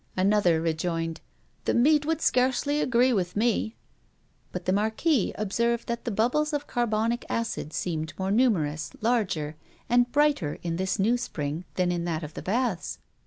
Another 0.17 0.59
rejoined: 0.63 1.21
"The 1.65 1.75
meat 1.75 2.07
would 2.07 2.21
scarcely 2.21 2.79
agree 2.81 3.13
with 3.13 3.35
me!" 3.35 3.75
But 4.51 4.65
the 4.65 4.73
Marquis 4.73 5.31
observed 5.37 5.87
that 5.87 6.05
the 6.05 6.09
bubbles 6.09 6.53
of 6.53 6.65
carbonic 6.65 7.23
acid 7.29 7.71
seemed 7.71 8.15
more 8.17 8.31
numerous, 8.31 8.93
larger, 9.01 9.57
and 9.87 10.11
brighter 10.11 10.57
in 10.63 10.77
this 10.77 10.97
new 10.97 11.17
spring 11.17 11.65
than 11.75 11.91
in 11.91 12.05
that 12.05 12.23
of 12.23 12.33
the 12.33 12.41
baths. 12.41 12.97